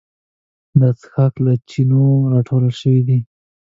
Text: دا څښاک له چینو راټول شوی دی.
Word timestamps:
دا 0.79 0.89
څښاک 0.99 1.33
له 1.45 1.53
چینو 1.69 2.03
راټول 2.31 2.63
شوی 2.79 3.01
دی. 3.07 3.19